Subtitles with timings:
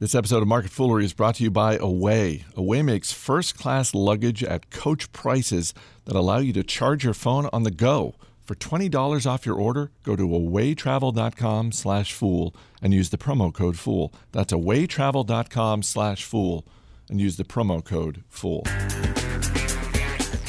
[0.00, 2.44] This episode of Market Foolery is brought to you by Away.
[2.54, 5.74] Away makes first class luggage at coach prices
[6.04, 8.14] that allow you to charge your phone on the go.
[8.44, 13.76] For $20 off your order, go to awaytravel.com slash fool and use the promo code
[13.76, 14.14] fool.
[14.30, 16.64] That's awaytravel.com slash fool
[17.10, 18.62] and use the promo code fool.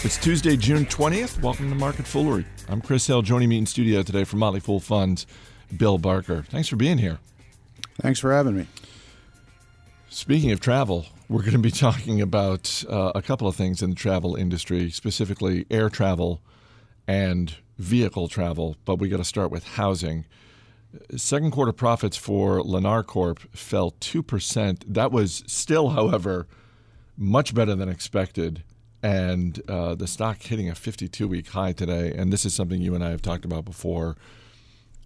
[0.03, 1.41] It's Tuesday, June 20th.
[1.41, 2.45] Welcome to Market Foolery.
[2.67, 3.23] I'm Chris Hill.
[3.23, 5.25] Joining me in studio today from Motley Fool Funds,
[5.75, 6.43] Bill Barker.
[6.49, 7.17] Thanks for being here.
[7.99, 8.67] Thanks for having me.
[10.11, 13.91] Speaking of travel, we're going to be talking about uh, a couple of things in
[13.91, 16.41] the travel industry, specifically air travel
[17.07, 20.25] and vehicle travel, but we got to start with housing.
[21.15, 24.83] Second quarter profits for Lennar Corp fell 2%.
[24.87, 26.47] That was still, however,
[27.15, 28.63] much better than expected.
[29.03, 32.15] And uh, the stock hitting a 52 week high today.
[32.15, 34.17] And this is something you and I have talked about before.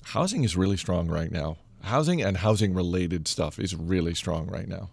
[0.06, 1.58] Housing is really strong right now.
[1.84, 4.90] Housing and housing related stuff is really strong right now.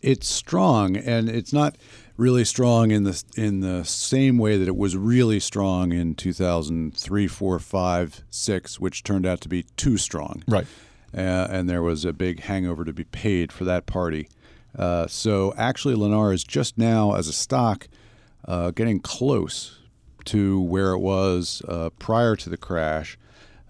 [0.00, 1.76] It's strong, and it's not
[2.16, 7.26] really strong in the in the same way that it was really strong in 2003,
[7.26, 10.42] 4, 5, 6, which turned out to be too strong.
[10.46, 10.66] Right.
[11.16, 14.28] Uh, and there was a big hangover to be paid for that party.
[14.76, 17.88] Uh, so actually, Lennar is just now, as a stock,
[18.46, 19.78] uh, getting close
[20.26, 23.18] to where it was uh, prior to the crash.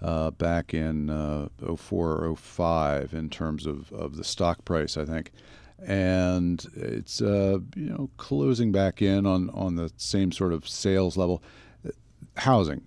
[0.03, 5.07] Uh, back in uh, 04 or 05 in terms of, of the stock price, I
[5.07, 5.31] think
[5.87, 11.17] and it's uh, you know closing back in on on the same sort of sales
[11.17, 11.43] level.
[12.39, 12.83] Housing,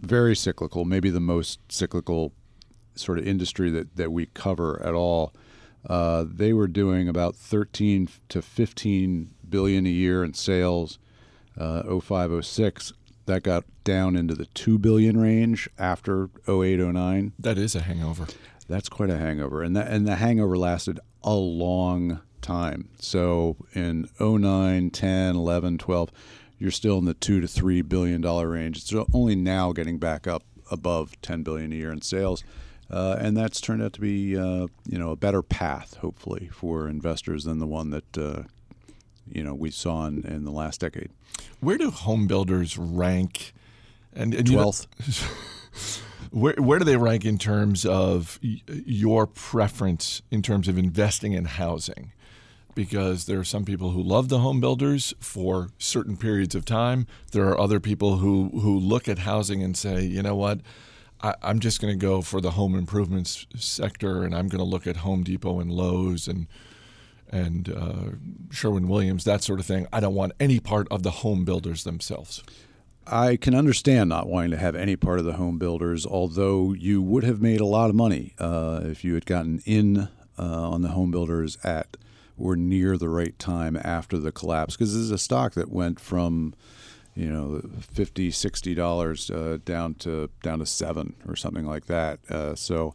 [0.00, 2.32] very cyclical, maybe the most cyclical
[2.94, 5.32] sort of industry that that we cover at all.
[5.88, 10.98] Uh, they were doing about 13 to 15 billion a year in sales.
[11.56, 12.92] Uh, 05, 06,
[13.28, 17.32] that got down into the 2 billion range after 08, 09.
[17.38, 18.26] That is a hangover.
[18.68, 19.62] That's quite a hangover.
[19.62, 22.90] And that and the hangover lasted a long time.
[22.98, 26.10] So in 09, 10, 11, 12,
[26.58, 28.78] you're still in the 2 to 3 billion dollar range.
[28.78, 32.44] It's only now getting back up above 10 billion a year in sales.
[32.90, 36.88] Uh, and that's turned out to be, uh, you know, a better path, hopefully, for
[36.88, 38.42] investors than the one that, uh,
[39.32, 41.10] you know, we saw in, in, the last decade.
[41.60, 43.52] Where do home builders rank?
[44.12, 44.86] And, and 12th.
[46.30, 51.46] Where, where do they rank in terms of your preference in terms of investing in
[51.46, 52.12] housing?
[52.78, 57.08] because there are some people who love the home builders for certain periods of time.
[57.32, 60.60] There are other people who, who look at housing and say, you know what,
[61.20, 64.64] I, am just going to go for the home improvements sector and I'm going to
[64.64, 66.46] look at Home Depot and Lowe's and
[67.30, 68.16] and uh,
[68.50, 69.86] Sherwin Williams, that sort of thing.
[69.92, 72.42] I don't want any part of the home builders themselves.
[73.06, 77.00] I can understand not wanting to have any part of the home builders, although you
[77.00, 80.08] would have made a lot of money uh, if you had gotten in
[80.38, 81.96] uh, on the home builders at
[82.38, 85.98] or near the right time after the collapse because this is a stock that went
[85.98, 86.54] from
[87.14, 92.20] you know 50 60 dollars uh, down to down to seven or something like that
[92.30, 92.94] uh, so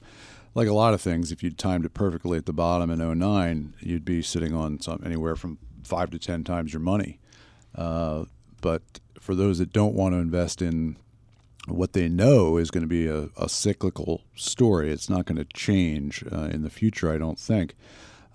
[0.55, 3.75] like a lot of things if you'd timed it perfectly at the bottom in 09
[3.79, 7.19] you'd be sitting on some anywhere from five to ten times your money.
[7.75, 8.25] Uh,
[8.61, 8.81] but
[9.19, 10.97] for those that don't want to invest in
[11.67, 15.45] what they know is going to be a, a cyclical story it's not going to
[15.45, 17.73] change uh, in the future i don't think.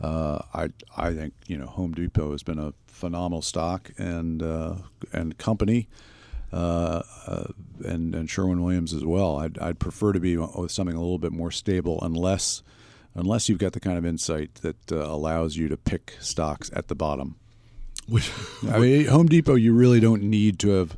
[0.00, 4.76] Uh, I I think you know Home Depot has been a phenomenal stock and uh,
[5.12, 5.88] and company,
[6.52, 7.44] uh, uh
[7.84, 9.36] and and Sherwin Williams as well.
[9.38, 12.62] I'd, I'd prefer to be with something a little bit more stable, unless
[13.14, 16.88] unless you've got the kind of insight that uh, allows you to pick stocks at
[16.88, 17.36] the bottom.
[18.06, 18.32] Which
[18.70, 20.96] I mean, Home Depot, you really don't need to have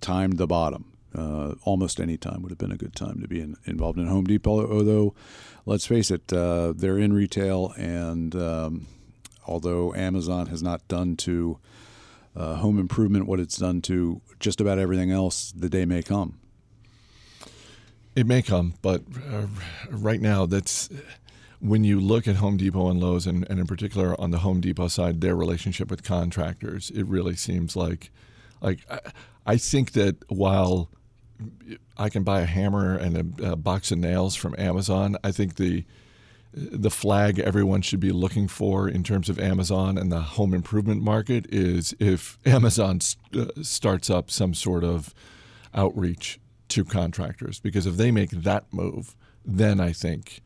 [0.00, 0.92] timed the bottom.
[1.16, 4.08] Uh, almost any time would have been a good time to be in, involved in
[4.08, 5.14] Home Depot, although
[5.64, 8.86] let's face it, uh, they're in retail, and um,
[9.46, 11.58] although Amazon has not done to
[12.36, 16.38] uh, home improvement what it's done to just about everything else, the day may come.
[18.16, 19.46] It may come, but uh,
[19.90, 20.88] right now, that's
[21.60, 24.60] when you look at Home Depot and Lowe's, and, and in particular on the Home
[24.60, 28.10] Depot side, their relationship with contractors, it really seems like,
[28.60, 29.00] like I,
[29.46, 30.90] I think that while
[31.96, 35.16] I can buy a hammer and a, a, box of nails from Amazon.
[35.24, 35.84] I think the
[36.56, 41.02] the flag everyone should be looking for in terms of Amazon and the home improvement
[41.02, 45.12] market is if Amazon st- uh, starts up some sort of
[45.74, 50.40] outreach to contractors because if they make that move, then I think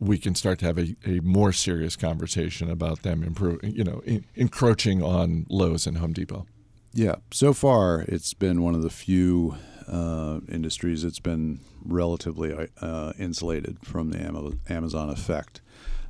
[0.00, 4.02] we can start to have a, a more serious conversation about them improving, you know,
[4.04, 6.46] in, encroaching on Lowe's and Home Depot.
[6.92, 9.56] Yeah, so far it's been one of the few
[9.88, 15.60] uh, industries, it's been relatively uh, insulated from the Amazon effect.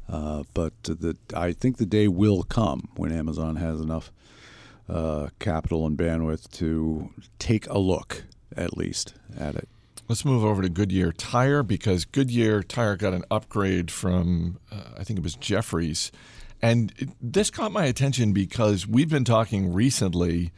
[0.08, 4.12] Uh, but the, I think the day will come when Amazon has enough
[4.88, 8.24] uh, capital and bandwidth to take a look,
[8.56, 9.68] at least, at it.
[10.08, 15.04] Let's move over to Goodyear Tire because Goodyear Tire got an upgrade from, uh, I
[15.04, 16.12] think it was Jefferies.
[16.60, 20.52] And this caught my attention because we've been talking recently,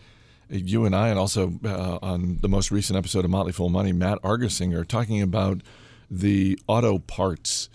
[0.49, 3.93] you and I, and also uh, on the most recent episode of Motley Fool Money,
[3.93, 5.61] Matt Argersinger, talking about
[6.11, 7.69] the auto parts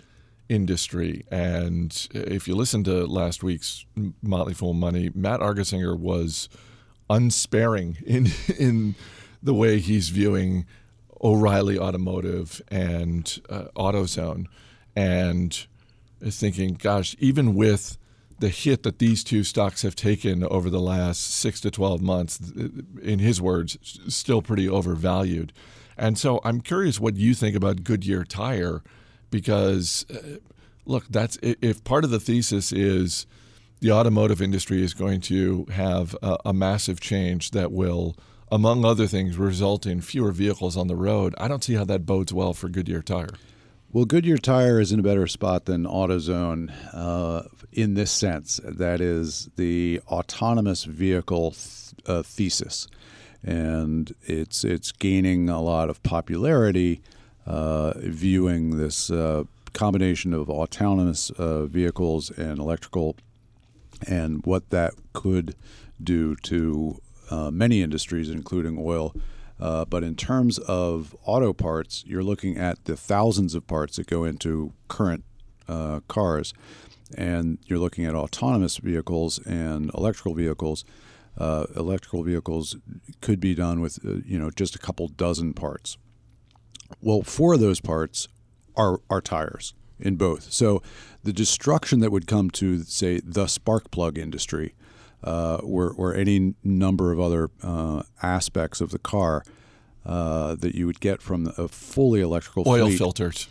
[0.48, 1.24] industry.
[1.30, 3.86] And if you listen to last week's
[4.22, 6.48] Motley Fool Money, Matt Argersinger was
[7.08, 8.28] unsparing in
[8.58, 8.94] in
[9.42, 10.66] the way he's viewing
[11.22, 14.46] O'Reilly Automotive and uh, AutoZone,
[14.96, 15.66] and
[16.22, 17.96] thinking, gosh, even with
[18.40, 22.40] the hit that these two stocks have taken over the last six to 12 months,
[23.02, 25.52] in his words, still pretty overvalued.
[25.96, 28.82] And so I'm curious what you think about Goodyear Tire
[29.30, 30.38] because uh,
[30.86, 33.26] look, that's if part of the thesis is
[33.80, 38.14] the automotive industry is going to have a, a, massive change that will,
[38.50, 41.34] among other things, result in fewer vehicles on the road.
[41.38, 43.30] I don't see how that bodes well for Goodyear Tire.
[43.92, 47.42] Well, Goodyear Tire is in a better spot than AutoZone uh,
[47.72, 48.60] in this sense.
[48.62, 52.86] That is the autonomous vehicle th- uh, thesis,
[53.42, 57.02] and it's it's gaining a lot of popularity
[57.46, 59.42] uh, viewing this uh,
[59.72, 63.16] combination of autonomous uh, vehicles and electrical
[64.06, 65.56] and what that could
[66.00, 67.00] do to
[67.32, 69.16] uh, many industries, including oil.
[69.60, 74.06] Uh, but in terms of auto parts, you're looking at the thousands of parts that
[74.06, 75.24] go into current
[75.68, 76.54] uh, cars,
[77.16, 80.84] and you're looking at autonomous vehicles and electrical vehicles.
[81.38, 82.76] electrical vehicles
[83.20, 85.98] could be done with you know just a couple dozen parts.
[87.00, 88.28] Well, four of those parts
[88.76, 90.52] are, are tires in both.
[90.52, 90.82] So
[91.22, 94.74] the destruction that would come to, say, the spark plug industry
[95.24, 99.44] uh, or, or any number of other uh, aspects of the car
[100.06, 103.48] uh, that you would get from a fully electrical oil fleet, filters.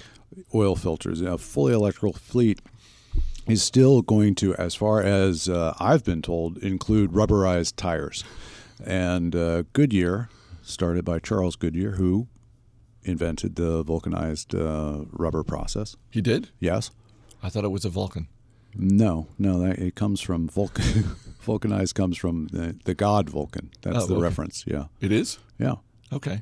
[0.53, 1.21] Oil filters.
[1.21, 2.59] A fully electrical fleet
[3.47, 8.23] is still going to, as far as uh, I've been told, include rubberized tires.
[8.83, 10.29] And uh, Goodyear,
[10.61, 12.27] started by Charles Goodyear, who
[13.03, 15.95] invented the vulcanized uh, rubber process.
[16.09, 16.49] He did?
[16.59, 16.91] Yes.
[17.41, 18.27] I thought it was a Vulcan.
[18.75, 21.15] No, no, that, it comes from Vulcan.
[21.39, 23.71] vulcanized comes from the, the god Vulcan.
[23.81, 24.23] That's oh, the okay.
[24.23, 24.63] reference.
[24.67, 24.85] Yeah.
[25.01, 25.39] It is?
[25.57, 25.75] Yeah.
[26.11, 26.41] Okay.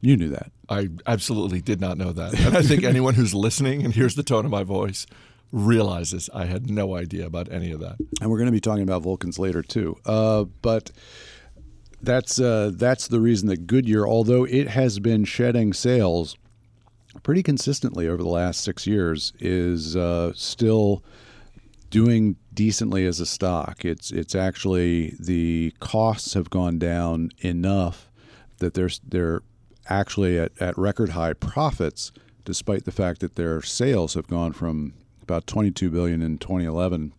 [0.00, 0.52] You knew that.
[0.68, 2.38] I absolutely did not know that.
[2.38, 5.06] And I think anyone who's listening and hears the tone of my voice
[5.52, 7.96] realizes I had no idea about any of that.
[8.20, 9.96] And we're going to be talking about Vulcans later too.
[10.04, 10.90] Uh, but
[12.02, 16.36] that's uh, that's the reason that Goodyear, although it has been shedding sales
[17.22, 21.02] pretty consistently over the last six years, is uh, still
[21.90, 23.84] doing decently as a stock.
[23.84, 28.10] It's it's actually the costs have gone down enough
[28.58, 29.42] that they're they're
[29.88, 32.12] actually at, at record high profits,
[32.44, 37.12] despite the fact that their sales have gone from about 22 billion in 2011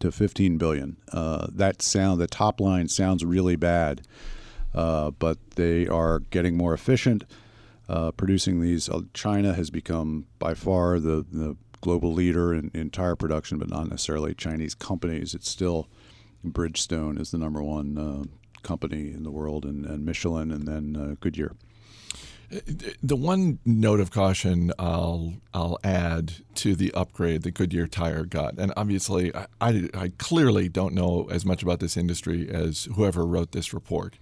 [0.00, 0.96] to 15 billion.
[1.12, 4.02] Uh, that sound, the top line sounds really bad,
[4.74, 7.24] uh, but they are getting more efficient.
[7.88, 12.88] Uh, producing these, uh, China has become by far the, the global leader in, in,
[12.88, 15.34] tire production, but not necessarily Chinese companies.
[15.34, 15.88] It's still
[16.44, 18.24] Bridgestone is the number one uh,
[18.62, 21.54] company in the world, and, and Michelin, and then uh, Goodyear.
[23.02, 28.58] The one note of caution I'll I'll add to the upgrade that Goodyear Tire got,
[28.58, 33.24] and obviously I, I, I clearly don't know as much about this industry as whoever
[33.24, 34.18] wrote this report.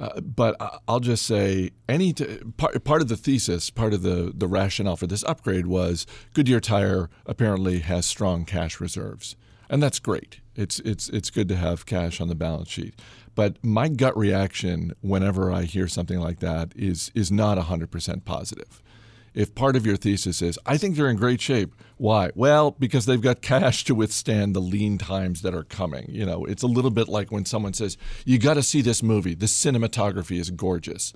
[0.00, 0.56] Uh, but
[0.88, 4.96] I'll just say any t- part, part of the thesis, part of the, the rationale
[4.96, 9.36] for this upgrade was Goodyear Tire apparently has strong cash reserves,
[9.68, 10.40] and that's great.
[10.56, 12.98] It's it's it's good to have cash on the balance sheet.
[13.34, 18.82] But my gut reaction whenever I hear something like that is is not 100% positive.
[19.32, 21.72] If part of your thesis is, I think they're in great shape.
[21.98, 22.30] Why?
[22.34, 26.06] Well, because they've got cash to withstand the lean times that are coming.
[26.08, 29.02] You know, it's a little bit like when someone says, "You got to see this
[29.02, 29.34] movie.
[29.34, 31.12] The cinematography is gorgeous."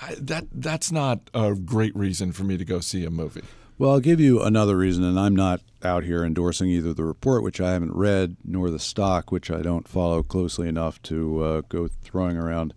[0.00, 3.42] I, that that's not a great reason for me to go see a movie.
[3.78, 7.44] Well, I'll give you another reason, and I'm not out here endorsing either the report,
[7.44, 11.62] which I haven't read, nor the stock, which I don't follow closely enough to uh,
[11.68, 12.74] go throwing around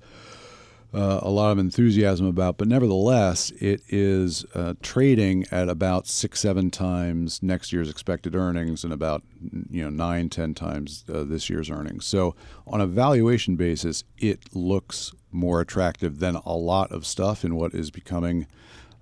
[0.94, 2.58] uh, a lot of enthusiasm about.
[2.58, 8.84] But nevertheless, it is uh, trading at about six, seven times next year's expected earnings,
[8.84, 9.24] and about
[9.70, 12.06] you know nine, ten times uh, this year's earnings.
[12.06, 12.36] So
[12.68, 17.74] on a valuation basis, it looks more attractive than a lot of stuff in what
[17.74, 18.48] is becoming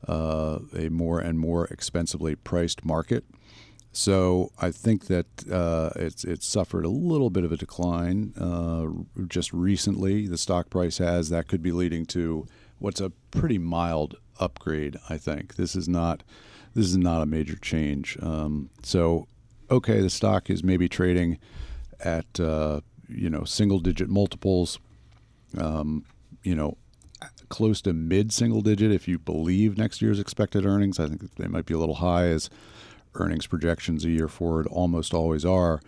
[0.07, 3.25] uh, a more and more expensively priced market.
[3.91, 8.85] So I think that uh, it's it's suffered a little bit of a decline uh,
[9.27, 10.27] just recently.
[10.27, 14.97] The stock price has that could be leading to what's a pretty mild upgrade.
[15.09, 16.23] I think this is not
[16.75, 18.17] this is not a major change.
[18.21, 19.27] Um, so
[19.71, 21.39] okay, the stock is maybe trading
[21.99, 24.79] at uh, you know single digit multiples.
[25.57, 26.05] Um,
[26.43, 26.77] you know
[27.49, 30.99] close to mid single digit if you believe next year's expected earnings.
[30.99, 32.49] I think they might be a little high as
[33.15, 35.81] earnings projections a year forward almost always are.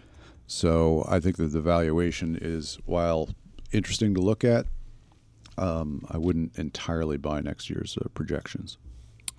[0.48, 3.30] So I think that the valuation is, while
[3.72, 4.66] interesting to look at,
[5.58, 8.78] um, I wouldn't entirely buy next year's uh, projections.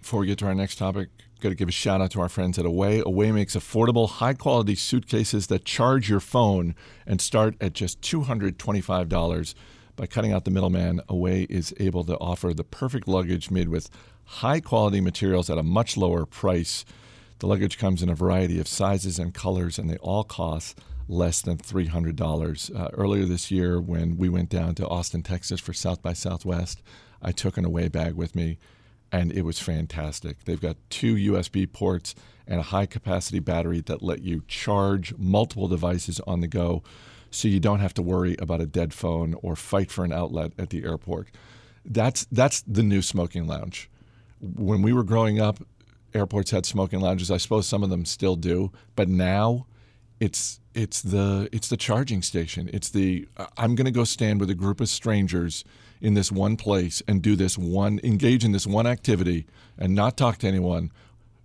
[0.01, 1.09] Before we get to our next topic,
[1.43, 3.03] got to give a shout out to our friends at Away.
[3.05, 6.75] Away makes affordable, high quality suitcases that charge your phone
[7.07, 9.55] and start at just $225.
[9.95, 13.91] By cutting out the middleman, Away is able to offer the perfect luggage made with
[14.25, 16.85] high quality materials at a much lower price.
[17.42, 21.40] The luggage comes in a variety of sizes and colors, and they all cost less
[21.42, 22.72] than $300.
[22.72, 26.84] Uh, earlier this year, when we went down to Austin, Texas for South by Southwest,
[27.20, 28.58] I took an away bag with me,
[29.11, 30.44] and it was fantastic.
[30.44, 32.14] They've got two USB ports
[32.46, 36.84] and a high capacity battery that let you charge multiple devices on the go
[37.32, 40.52] so you don't have to worry about a dead phone or fight for an outlet
[40.61, 41.26] at the airport.
[41.84, 43.90] That's, that's the new smoking lounge.
[44.38, 45.58] When we were growing up,
[46.14, 47.31] airports had smoking lounges.
[47.31, 49.66] I suppose some of them still do, but now
[50.21, 52.71] it's it's the it's the charging station.
[52.73, 55.64] It's the I'm going to go stand with a group of strangers
[56.00, 59.47] in this one place and do this one engage in this one activity
[59.78, 60.90] and not talk to anyone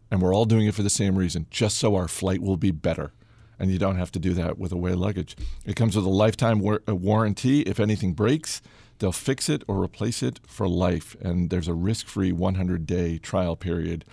[0.09, 2.71] and we're all doing it for the same reason, just so our flight will be
[2.71, 3.11] better.
[3.59, 5.35] And you don't have to do that with away luggage.
[5.65, 7.61] It comes with a lifetime war- a uh, warranty.
[7.61, 8.61] If anything breaks,
[8.99, 11.15] they'll fix it or replace it for life.
[11.21, 14.05] And there's a risk free 100 day trial period.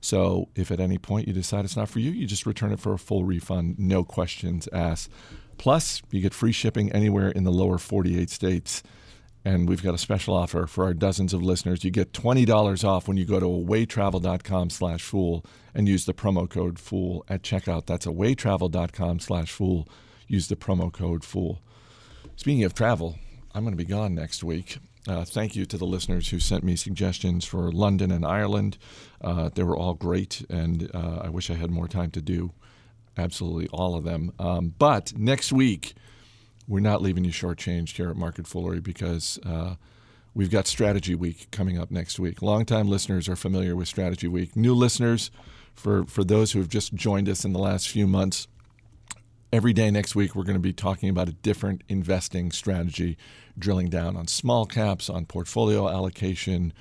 [0.00, 2.80] So if at any point you decide it's not for you, you just return it
[2.80, 5.10] for a full refund, no questions asked.
[5.58, 8.82] Plus, you get free shipping anywhere in the lower 48 states.
[9.44, 11.82] And we've got a special offer for our dozens of listeners.
[11.82, 16.48] You get $20 off when you go to awaytravel.com slash fool and use the promo
[16.48, 17.86] code fool at checkout.
[17.86, 19.88] That's awaytravel.com slash fool.
[20.26, 21.62] Use the promo code fool.
[22.36, 23.18] Speaking of travel,
[23.54, 24.78] I'm going to be gone next week.
[25.08, 28.76] Uh, thank you to the listeners who sent me suggestions for London and Ireland.
[29.20, 32.52] Uh, they were all great, and uh, I wish I had more time to do
[33.16, 34.32] absolutely all of them.
[34.38, 35.94] Um, but next week,
[36.68, 39.74] we're not leaving you shortchanged here at Market Foolery because uh,
[40.34, 42.42] we've got Strategy Week coming up next week.
[42.42, 44.54] Longtime listeners are familiar with Strategy Week.
[44.54, 45.30] New listeners,
[45.74, 48.46] for, for those who have just joined us in the last few months,
[49.52, 53.16] every day next week we're going to be talking about a different investing strategy
[53.58, 56.72] drilling down on small caps on portfolio allocation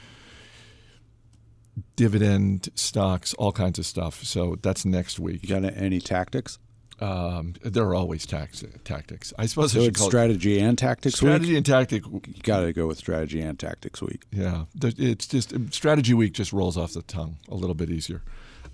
[1.95, 6.59] dividend stocks all kinds of stuff so that's next week you got any tactics
[7.01, 9.33] um, there are always tax, tactics.
[9.39, 9.81] I suppose so.
[9.81, 11.15] I it's strategy and tactics.
[11.15, 11.57] Strategy week?
[11.57, 12.05] and tactic.
[12.05, 14.23] You got to go with strategy and tactics week.
[14.31, 18.21] Yeah, it's just strategy week just rolls off the tongue a little bit easier.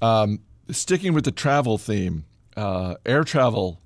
[0.02, 0.40] Um,
[0.72, 2.26] sticking with the travel theme,
[2.58, 3.80] uh, air travel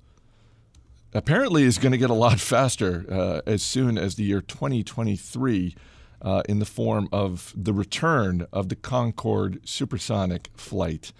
[1.12, 5.74] apparently is going to get a lot faster uh, as soon as the year 2023
[6.22, 11.12] uh, in the form of the return of the Concorde supersonic flight.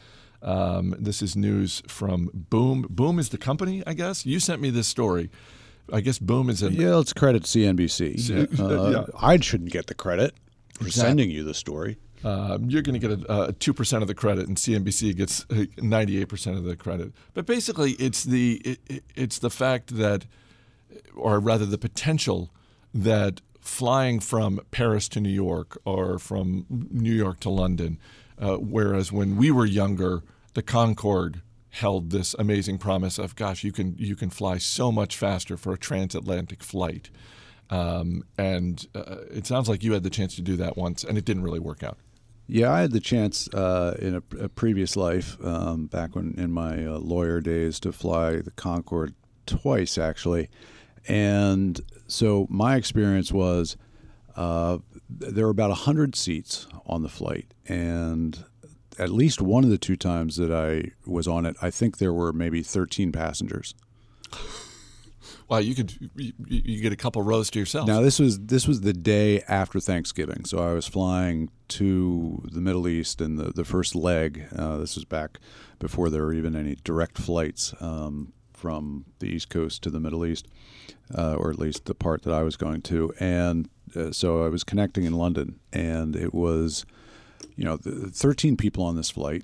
[0.42, 2.86] Um, this is news from Boom.
[2.88, 4.24] Boom is the company, I guess.
[4.24, 5.30] You sent me this story.
[5.92, 6.94] I guess Boom is a yeah.
[6.94, 8.20] Let's credit CNBC.
[8.60, 9.04] Uh, yeah.
[9.18, 10.34] I shouldn't get the credit
[10.74, 11.08] for exactly.
[11.08, 11.98] sending you the story.
[12.22, 15.46] Uh, you're going to get a two percent of the credit, and CNBC gets
[15.78, 17.12] ninety eight percent of the credit.
[17.34, 20.26] But basically, it's the it, it's the fact that,
[21.14, 22.50] or rather, the potential
[22.92, 27.98] that flying from Paris to New York or from New York to London,
[28.38, 30.22] uh, whereas when we were younger,
[30.54, 35.16] the Concorde held this amazing promise of, gosh, you can you can fly so much
[35.16, 37.10] faster for a transatlantic flight.
[37.70, 41.16] Um, and uh, it sounds like you had the chance to do that once, and
[41.16, 41.98] it didn't really work out.
[42.52, 46.50] Yeah, I had the chance uh, in a, a, previous life, um, back when in
[46.50, 49.14] my uh, lawyer days, to fly the Concorde
[49.46, 50.48] twice actually,
[51.06, 53.76] and so my experience was
[54.34, 54.78] uh,
[55.08, 58.44] there were about hundred seats on the flight, and
[58.98, 62.12] at least one of the two times that I was on it, I think there
[62.12, 63.76] were maybe thirteen passengers.
[65.50, 67.88] Wow, you could you, you, get a couple rows to yourself.
[67.88, 72.60] Now this was this was the day after Thanksgiving, so I was flying to the
[72.60, 74.44] Middle East and the the first leg.
[74.54, 75.40] Uh, this was back
[75.80, 80.24] before there were even any direct flights um, from the East Coast to the Middle
[80.24, 80.46] East,
[81.18, 83.12] uh, or at least the part that I was going to.
[83.18, 86.86] And uh, so I was connecting in London, and it was,
[87.56, 89.42] you know, 13 people on this flight.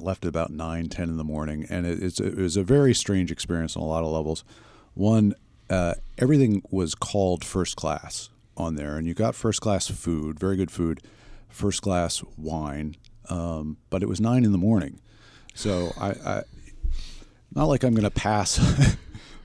[0.00, 3.30] left at about 9, 10 in the morning, and it, it was a very strange
[3.30, 4.44] experience on a lot of levels.
[4.94, 5.34] One,
[5.68, 10.56] uh, everything was called first class on there, and you got first class food, very
[10.56, 11.00] good food,
[11.48, 12.96] first class wine,
[13.28, 15.00] um, but it was nine in the morning,
[15.54, 16.42] so I, I
[17.54, 18.96] not like I'm going to pass.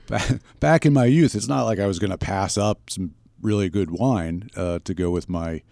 [0.60, 3.68] back in my youth, it's not like I was going to pass up some really
[3.68, 5.62] good wine uh, to go with my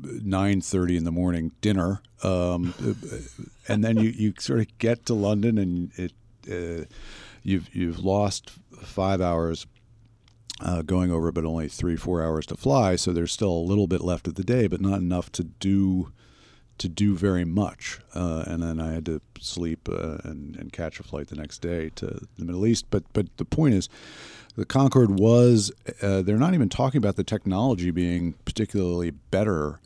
[0.00, 2.74] 9:30 in the morning dinner, um,
[3.68, 6.12] and then you, you sort of get to London and it
[6.50, 6.84] uh,
[7.42, 8.52] you've you've lost
[8.82, 9.66] five hours
[10.60, 12.96] uh, going over, but only three four hours to fly.
[12.96, 16.12] So there's still a little bit left of the day, but not enough to do
[16.78, 18.00] to do very much.
[18.14, 21.58] Uh, and then I had to sleep uh, and, and catch a flight the next
[21.58, 22.86] day to the Middle East.
[22.90, 23.88] But but the point is,
[24.56, 25.72] the Concorde was.
[26.02, 29.80] Uh, they're not even talking about the technology being particularly better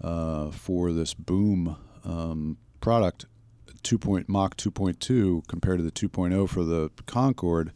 [0.00, 3.26] uh, for this boom um, product.
[3.82, 3.98] 2.
[3.98, 7.70] Point, Mach 2.2 compared to the 2.0 for the Concorde.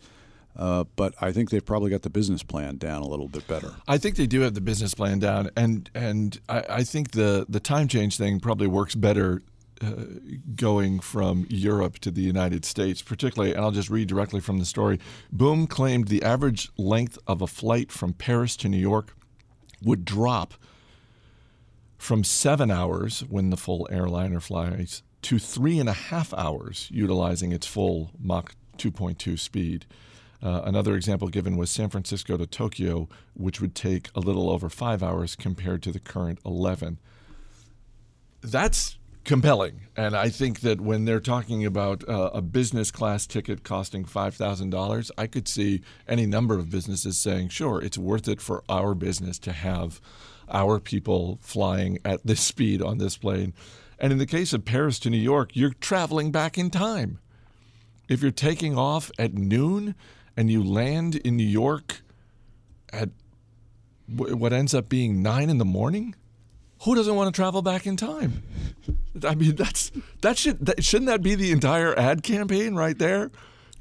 [0.57, 3.73] Uh, but I think they've probably got the business plan down a little bit better.
[3.87, 7.47] I think they do have the business plan down, and and I, I think the
[7.49, 9.43] the time change thing probably works better
[9.83, 10.05] uh,
[10.57, 13.55] going from Europe to the United States, particularly.
[13.55, 15.01] And I'll just read directly from the story.
[15.33, 19.15] Boom claimed the average length of a flight from Paris to New York
[19.83, 20.55] would drop
[21.97, 27.53] from seven hours when the full airliner flies to three and a half hours utilizing
[27.53, 29.87] its full Mach 2.2 speed.
[30.43, 34.69] Uh, another example given was San Francisco to Tokyo, which would take a little over
[34.69, 36.99] five hours compared to the current 11.
[38.41, 39.83] That's compelling.
[39.97, 45.11] And I think that when they're talking about uh, a business class ticket costing $5,000,
[45.19, 49.39] I could see any number of businesses saying, sure, it's worth it for our business
[49.41, 50.01] to have
[50.51, 53.53] our people flying at this speed on this plane.
[53.99, 57.19] And in the case of Paris to New York, you're traveling back in time.
[58.09, 59.95] If you're taking off at noon,
[60.37, 62.03] and you land in New York
[62.93, 63.11] at
[64.09, 66.15] what ends up being nine in the morning,
[66.83, 68.43] who doesn't want to travel back in time?
[69.25, 73.31] I mean, that's that should that, shouldn't that be the entire ad campaign right there?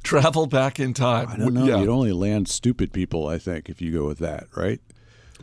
[0.03, 1.27] Travel back in time.
[1.29, 1.65] I don't know.
[1.65, 1.79] Yeah.
[1.79, 4.79] You'd only land stupid people, I think, if you go with that, right?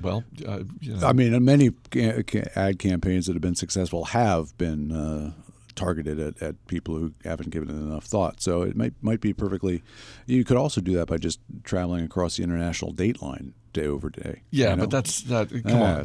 [0.00, 1.06] Well, uh, you know.
[1.06, 5.32] I mean, many ad campaigns that have been successful have been uh,
[5.76, 8.42] targeted at, at people who haven't given it enough thought.
[8.42, 9.82] So it might might be perfectly.
[10.26, 14.10] You could also do that by just traveling across the international date line day over
[14.10, 14.42] day.
[14.50, 14.82] Yeah, you know?
[14.82, 15.50] but that's that.
[15.50, 16.04] Come ah, on,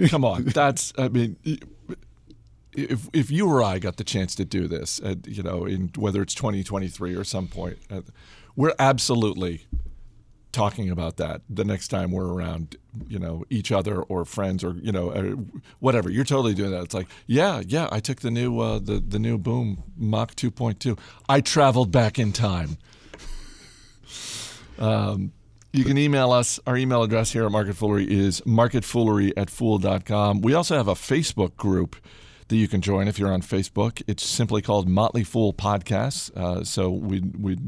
[0.00, 0.44] like come on.
[0.54, 1.36] That's I mean.
[2.74, 5.90] If, if you or I got the chance to do this, uh, you know, in
[5.96, 8.02] whether it's 2023 or some point, uh,
[8.54, 9.66] we're absolutely
[10.52, 12.76] talking about that the next time we're around,
[13.08, 15.34] you know, each other or friends or you know, uh,
[15.80, 16.10] whatever.
[16.10, 16.84] You're totally doing that.
[16.84, 17.88] It's like, yeah, yeah.
[17.92, 20.98] I took the new uh, the the new Boom Mach 2.2.
[21.28, 22.78] I traveled back in time.
[24.78, 25.32] um,
[25.72, 26.58] you can email us.
[26.66, 30.40] Our email address here at Market Foolery is marketfoolery at fool.com.
[30.40, 31.96] We also have a Facebook group
[32.48, 34.02] that you can join if you're on Facebook.
[34.06, 36.34] It's simply called Motley Fool Podcasts.
[36.36, 37.58] Uh, so we we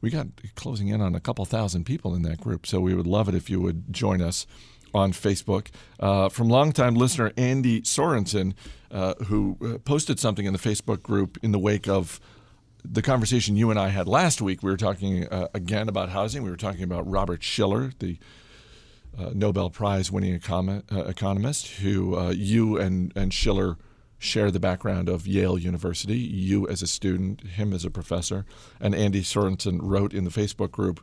[0.00, 2.66] we got closing in on a couple thousand people in that group.
[2.66, 4.46] So we would love it if you would join us
[4.94, 5.68] on Facebook.
[5.98, 8.54] Uh, from longtime listener Andy Sorensen,
[8.90, 12.20] uh, who uh, posted something in the Facebook group in the wake of
[12.82, 14.62] the conversation you and I had last week.
[14.62, 16.42] We were talking uh, again about housing.
[16.42, 18.18] We were talking about Robert Shiller, the
[19.18, 23.76] uh, Nobel Prize winning uh, economist, who you and, and Shiller–
[24.20, 28.44] share the background of Yale University, you as a student, him as a professor.
[28.78, 31.00] And Andy Sorensen wrote in the Facebook group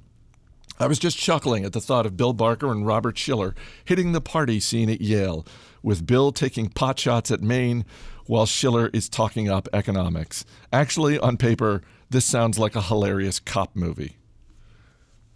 [0.79, 4.21] I was just chuckling at the thought of Bill Barker and Robert Shiller hitting the
[4.21, 5.45] party scene at Yale,
[5.81, 7.83] with Bill taking pot shots at Maine
[8.27, 10.45] while Shiller is talking up economics.
[10.71, 14.17] Actually, on paper, this sounds like a hilarious cop movie.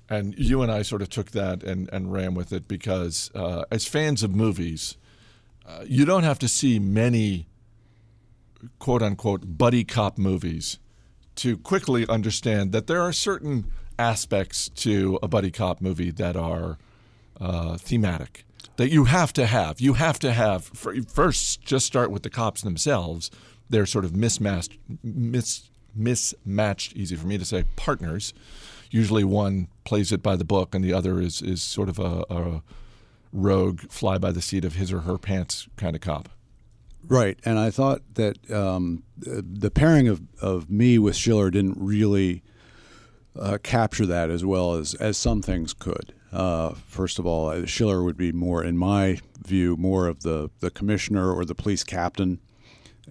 [0.07, 3.63] And you and I sort of took that and, and ran with it because, uh,
[3.71, 4.97] as fans of movies,
[5.65, 7.47] uh, you don't have to see many
[8.79, 10.79] quote unquote buddy cop movies
[11.35, 16.77] to quickly understand that there are certain aspects to a buddy cop movie that are
[17.39, 18.45] uh, thematic
[18.77, 19.79] that you have to have.
[19.79, 23.29] You have to have first just start with the cops themselves.
[23.69, 26.95] They're sort of mismatched, mis, mismatched.
[26.95, 27.65] Easy for me to say.
[27.75, 28.33] Partners.
[28.89, 32.25] Usually, one plays it by the book, and the other is is sort of a,
[32.29, 32.63] a
[33.31, 36.29] rogue, fly by the seat of his or her pants kind of cop.
[37.07, 42.41] Right, and I thought that um, the pairing of, of me with Shiller didn't really
[43.37, 46.13] uh, capture that as well as, as some things could.
[46.31, 50.69] Uh, first of all, Shiller would be more, in my view, more of the, the
[50.69, 52.39] commissioner or the police captain,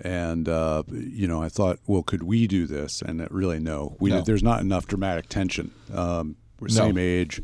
[0.02, 3.02] And uh, you know, I thought, well, could we do this?
[3.02, 4.22] And it really, no, we No.
[4.22, 5.72] there's not enough dramatic tension.
[5.92, 6.74] Um, we're No.
[6.74, 7.42] same age,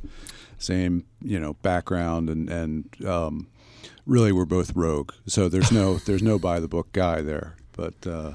[0.59, 3.49] same you know background, and and um,
[4.07, 5.13] really, we're both rogue.
[5.27, 7.57] So there's no there's no by the book guy there.
[7.73, 8.33] But uh,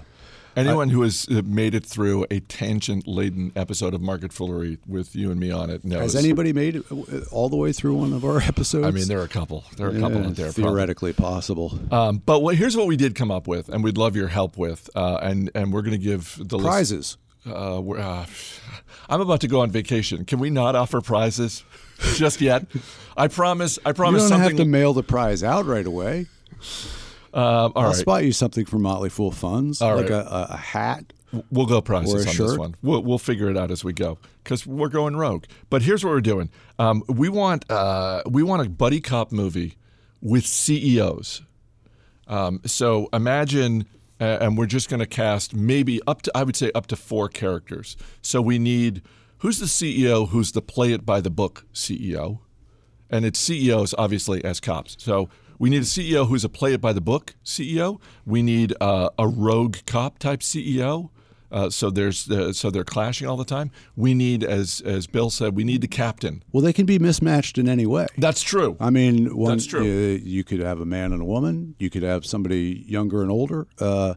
[0.54, 5.32] Anyone who has uh, made it through a tangent-laden episode of Market Foolery with you
[5.32, 6.02] and me on it knows.
[6.14, 8.86] has anybody made it uh, all the way through one of our episodes?
[8.86, 9.64] I mean, there are a couple.
[9.78, 10.48] There are a couple Yeah, out there.
[10.48, 10.64] probably.
[10.64, 11.80] theoretically possible.
[11.92, 14.58] Um, but what, here's what we did come up with, and we'd love your help
[14.58, 17.18] with, uh, and and we're going to give the list- Prizes.
[17.46, 18.26] Uh, we're, uh,
[19.10, 20.26] I'm about to go on vacation.
[20.26, 21.64] Can we not offer prizes
[22.16, 22.66] just yet?
[23.18, 23.80] I promise.
[23.86, 24.24] I promise.
[24.24, 24.58] You don't something.
[24.58, 26.28] have to mail the prize out right away.
[27.34, 30.26] um, all I'll right, spot you something from Motley Fool Funds, All like right.
[30.26, 31.14] a, a, hat.
[31.52, 32.76] we'll go prizes on this one.
[32.82, 35.46] We'll, we'll figure it out as we go because we're going rogue.
[35.70, 36.50] But here's what we're doing.
[36.78, 39.78] Um, we want uh, we want a buddy cop movie
[40.22, 41.42] with CEOs.
[42.28, 43.86] Um, so imagine,
[44.22, 46.96] uh, and we're just going to cast maybe up to I would say up to
[46.96, 47.98] four characters.
[48.22, 49.02] So we need
[49.40, 52.40] who's the CEO, who's the play it by the book CEO,
[53.10, 54.96] and it's CEOs obviously as cops.
[55.00, 58.00] So we need a CEO who's a play it by the book CEO.
[58.26, 61.10] We need uh, a rogue cop type CEO.
[61.52, 63.72] Uh, so there's uh, so they're clashing all the time.
[63.96, 66.44] We need, as as Bill said, we need the captain.
[66.52, 68.08] Well, they can be mismatched in any way.
[68.18, 68.78] That's true.
[68.80, 69.82] I mean, one, That's true.
[69.82, 71.76] uh, you could have a man and a woman.
[71.80, 73.68] You could have somebody younger and older.
[73.80, 74.14] Uh,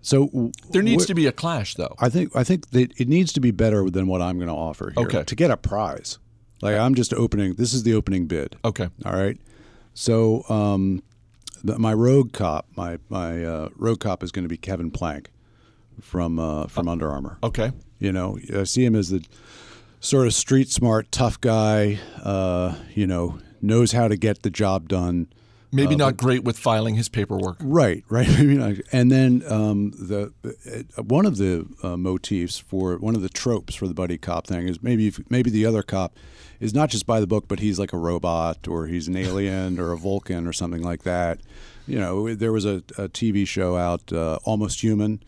[0.00, 1.94] so There needs wh- to be a clash, though.
[1.98, 4.54] I think I think that it needs to be better than what I'm going to
[4.54, 5.24] offer here Okay.
[5.24, 6.18] to get a prize.
[6.62, 7.54] Like I'm just opening.
[7.54, 8.56] This is the opening bid.
[8.64, 8.88] Okay.
[9.04, 9.38] All right.
[9.94, 11.02] So um,
[11.64, 15.30] the, my rogue cop, my my uh, rogue cop is going to be Kevin Plank
[16.00, 17.38] from uh, from Under Armour.
[17.42, 17.72] Okay.
[17.98, 19.24] You know, I see him as the
[20.00, 21.98] sort of street smart, tough guy.
[22.22, 25.28] Uh, you know, knows how to get the job done.
[25.72, 27.56] Maybe Uh, not great with filing his paperwork.
[27.60, 28.28] Right, right.
[28.38, 30.32] I mean, and then um, the
[30.96, 34.46] uh, one of the uh, motifs for one of the tropes for the buddy cop
[34.46, 36.16] thing is maybe if, maybe the other cop
[36.60, 39.78] is not just by the book, but he's like a robot or he's an alien
[39.78, 41.40] or a Vulcan or something like that.
[41.86, 45.22] You know, there was a, a TV show out, uh, Almost Human,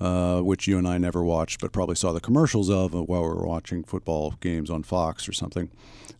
[0.00, 3.22] uh, which you and I never watched, but probably saw the commercials of uh, while
[3.22, 5.70] we were watching football games on Fox or something.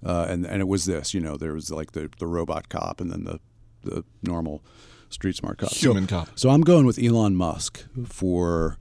[0.05, 3.01] Uh, and and it was this, you know, there was like the, the robot cop
[3.01, 3.41] and then the
[3.83, 4.63] the normal
[5.09, 5.71] street smart cop.
[5.71, 6.29] So- Human cop.
[6.39, 8.77] So I'm going with Elon Musk for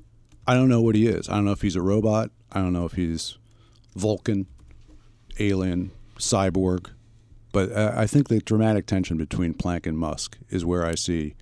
[0.48, 1.30] I don't know what he is.
[1.30, 2.32] I don't know if he's a robot.
[2.52, 3.38] I don't know if he's
[3.96, 4.48] Vulcan,
[5.40, 6.90] alien, cyborg.
[7.52, 11.36] But uh, I think the dramatic tension between Plank and Musk is where I see,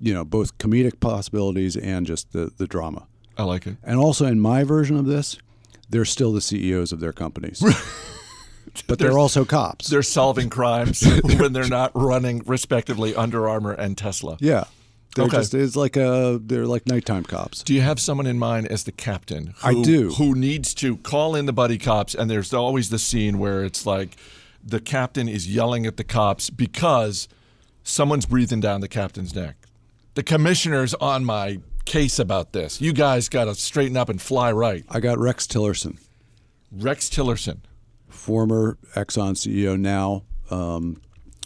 [0.00, 3.06] you know, both comedic possibilities and just the, the drama.
[3.36, 3.76] I like it.
[3.82, 5.38] And also in my version of this,
[5.90, 7.62] they're still the CEOs of their companies.
[8.86, 9.88] but they're also cops.
[9.88, 14.36] They're solving crimes when they're not running, respectively, Under Armour and Tesla.
[14.40, 14.64] yeah.
[15.16, 15.36] They're Okay.
[15.36, 17.62] just it's like a they're like nighttime cops.
[17.62, 19.54] Do you have someone in mind as the captain?
[19.62, 20.10] I do.
[20.14, 22.16] Who needs to call in the buddy cops?
[22.16, 24.16] And there's always the scene where it's like
[24.60, 27.28] the captain is yelling at the cops because
[27.84, 29.54] someone's breathing down the captain's neck.
[30.14, 32.80] The commissioner's on my case about this.
[32.80, 34.84] You guys got to straighten up and fly right.
[34.88, 35.98] I got Rex Tillerson.
[36.72, 37.58] Rex Tillerson.
[38.08, 41.00] former Exxon CEO, now um,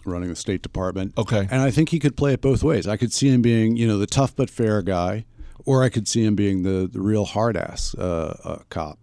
[0.05, 1.15] running the State Department.
[1.17, 1.49] Okay.
[1.51, 2.87] And I think he could play it both ways.
[2.87, 5.25] I could see him being, you know, the tough but fair guy,
[5.65, 8.99] or I could see him being the, the real hard ass uh, uh, cop,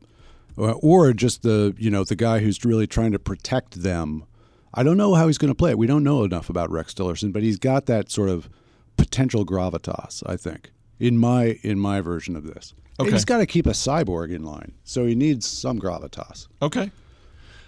[0.58, 4.26] or, or just the, you know, the guy who's really trying to protect them.
[4.74, 5.78] I don't know how he's going to play it.
[5.78, 8.50] We don't know enough about Rex Tillerson, but he's got that sort of
[8.98, 10.24] potential gravitas.
[10.26, 12.74] I think in my in my version of this.
[13.00, 13.12] Okay.
[13.12, 16.48] He's got to keep a cyborg in line, so he needs some gravitas.
[16.62, 16.92] Okay.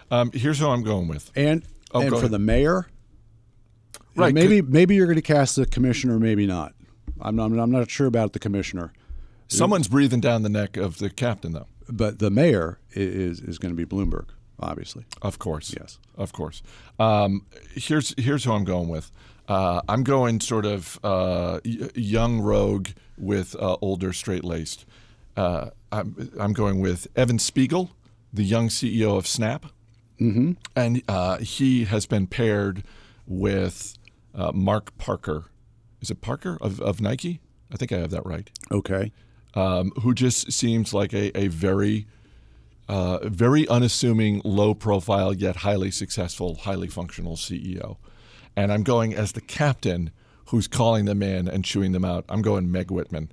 [0.10, 1.32] Um, here's who I'm going with.
[1.36, 1.64] And
[1.94, 2.32] Oh, and for ahead.
[2.32, 2.88] the mayor,
[4.16, 6.74] Right, Maybe maybe you're going to cast the commissioner, maybe not.
[7.22, 8.92] I'm not, I'm not sure about the commissioner,
[9.48, 11.68] Someone's breathing down the neck of the captain, though.
[11.88, 14.26] but the mayor is is going to be Bloomberg,
[14.60, 15.06] obviously.
[15.22, 15.74] Of course.
[15.80, 16.00] Yes.
[16.16, 16.62] Of course.
[17.00, 19.12] Um, here's here's who I'm going with.
[19.48, 24.86] Uh, I'm going sort of uh, young rogue with uh, older straight laced.
[25.36, 27.92] Uh, I'm, I'm going with Evan Spiegel,
[28.34, 29.68] the young CEO of Snap,
[30.20, 30.54] mm-hmm.
[30.76, 32.84] and uh, he has been paired
[33.26, 33.98] with
[34.36, 35.46] uh, Mark Parker.
[36.02, 37.40] Is it Parker of, of Nike?
[37.72, 38.50] I think I have that right.
[38.72, 39.12] Okay.
[39.54, 42.06] um, who just seems like a, a very,
[42.88, 47.98] uh, very unassuming, low profile, yet highly successful, highly functional CEO.
[48.58, 50.12] And I'm going as the captain
[50.48, 52.26] who's calling them in and chewing them out.
[52.28, 53.32] I'm going Meg Whitman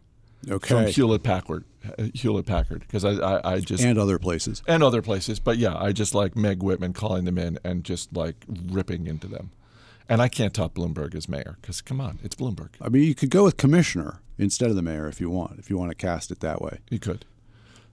[0.49, 0.69] Okay.
[0.69, 0.87] from.
[0.87, 1.65] Hewlett Packard,
[2.13, 4.63] Hewlett Packard, because I, I, I just and other places.
[4.69, 5.41] and other places.
[5.41, 9.27] But yeah, I just like Meg Whitman calling them in and just like ripping into
[9.27, 9.51] them.
[10.07, 12.71] And I can't top Bloomberg as mayor because, come on, it's Bloomberg.
[12.83, 15.71] I mean, you could go with commissioner instead of the mayor if you want, if
[15.71, 16.81] you want to cast it that way.
[16.91, 17.25] You could.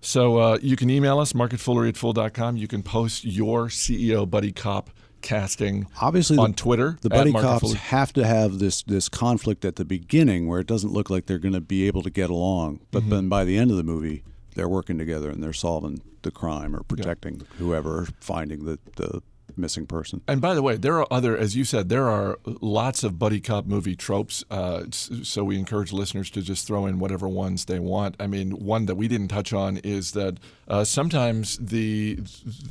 [0.02, 2.58] So uh, you can email us, marketfoolery at fool.com.
[2.58, 4.90] You can post your CEO buddy cop
[5.22, 6.98] casting Obviously, on the, Twitter.
[7.02, 10.92] the buddy cops have to have this this conflict at the beginning where it doesn't
[10.92, 13.10] look like they're going to be able to get along, but Mm-hmm.
[13.12, 14.24] then by the end of the movie,
[14.56, 19.22] they're working together and they're solving the crime or protecting whoever, finding the, the
[19.58, 20.22] missing person.
[20.28, 23.40] And by the way, there are other, as you said, there are lots of buddy
[23.42, 24.44] cop movie tropes.
[24.50, 28.16] Uh, so we encourage listeners to just throw in whatever ones they want.
[28.20, 32.20] I mean, one that we didn't touch on is that uh, sometimes the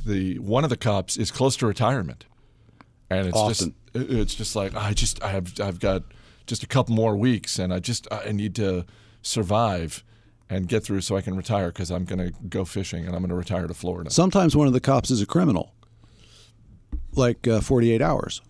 [0.05, 2.25] the one of the cops is close to retirement,
[3.11, 3.75] and it's Often.
[3.93, 6.03] just it's just like I just I have I've got
[6.47, 8.85] just a couple more weeks, and I just I need to
[9.21, 10.03] survive.
[10.53, 13.21] And get through so I can retire because I'm going to go fishing and I'm
[13.21, 14.09] going to retire to Florida.
[14.09, 15.73] Sometimes one of the cops is a criminal,
[17.13, 18.41] like uh, 48 Hours,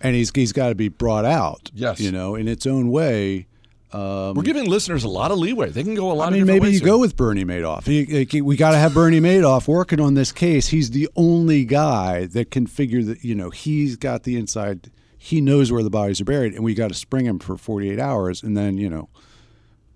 [0.00, 1.70] and he's he's got to be brought out.
[1.74, 2.00] Yes.
[2.00, 3.48] you know, in its own way.
[3.92, 5.70] Um, We're giving listeners a lot of leeway.
[5.70, 6.86] They can go a lot I of mean, maybe you here.
[6.86, 7.84] go with Bernie Madoff.
[7.86, 10.68] He- he- we got to have Bernie Madoff working on this case.
[10.68, 13.22] He's the only guy that can figure that.
[13.24, 14.90] You know, he's got the inside.
[15.18, 17.98] He knows where the bodies are buried, and we got to spring him for 48
[18.00, 19.08] hours, and then you know,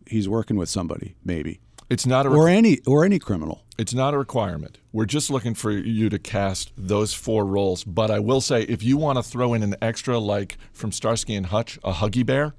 [0.07, 3.63] he's working with somebody, maybe, It's not a or any or any criminal.
[3.79, 4.79] it's not a requirement.
[4.93, 7.83] We're just looking for you to cast those four roles.
[7.83, 11.35] But I will say, if you want to throw in an extra, like from Starsky
[11.35, 12.55] and Hutch, a Huggy Bear,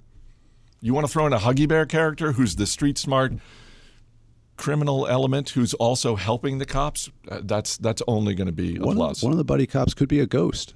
[0.82, 3.34] you want to throw in a Huggy Bear character who's the street smart
[4.58, 7.10] criminal element who's also helping the cops.
[7.30, 9.20] Uh, that's that's only going to be a One plus.
[9.20, 10.74] of, one of the buddy cops could be a ghost.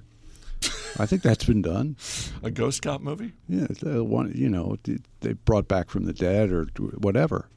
[0.99, 1.95] I think that's been done.
[2.43, 3.33] a ghost cop movie.
[3.49, 3.65] Yeah,
[4.01, 4.77] one you know
[5.21, 6.65] they brought back from the dead or
[6.97, 7.47] whatever.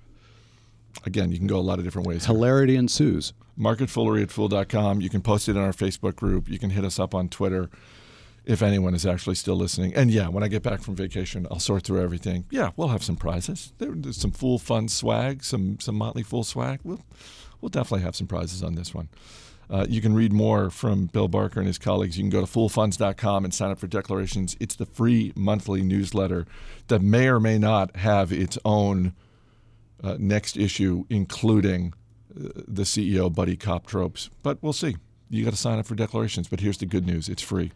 [1.04, 2.24] Again, you can go a lot of different ways.
[2.24, 3.32] Hilarity ensues.
[3.58, 5.00] marketfoolery at fool.com.
[5.00, 6.48] You can post it in our Facebook group.
[6.48, 7.68] You can hit us up on Twitter
[8.46, 9.94] if anyone is actually still listening.
[9.94, 12.44] And yeah, when I get back from vacation, I'll sort through everything.
[12.50, 13.72] Yeah, we'll have some prizes.
[13.78, 16.80] There's some Fool Fun swag, some some Motley Fool swag.
[16.84, 17.04] We'll,
[17.60, 19.08] we'll definitely have some prizes on this one.
[19.70, 22.18] Uh, you can read more from Bill Barker and his colleagues.
[22.18, 24.56] You can go to foolfunds.com and sign up for declarations.
[24.60, 26.46] It's the free monthly newsletter
[26.88, 29.14] that may or may not have its own
[30.02, 31.94] uh, next issue, including
[32.36, 34.28] uh, the CEO buddy cop tropes.
[34.42, 34.96] But we'll see.
[35.30, 36.46] You got to sign up for declarations.
[36.46, 37.72] But here's the good news: it's free.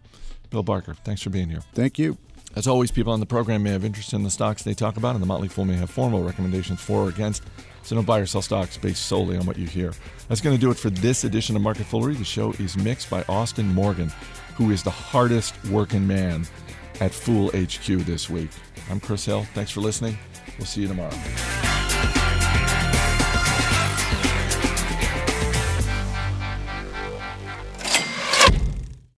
[0.50, 1.62] Bill Barker, thanks for being here.
[1.74, 2.16] Thank you.
[2.56, 5.14] As always, people on the program may have interest in the stocks they talk about,
[5.14, 7.42] and the Motley Fool may have formal recommendations for or against.
[7.82, 9.92] So don't buy or sell stocks based solely on what you hear.
[10.28, 12.14] That's going to do it for this edition of Market Foolery.
[12.14, 14.10] The show is mixed by Austin Morgan,
[14.56, 16.46] who is the hardest working man
[17.00, 18.50] at Fool HQ this week.
[18.90, 19.44] I'm Chris Hill.
[19.54, 20.18] Thanks for listening.
[20.58, 21.67] We'll see you tomorrow.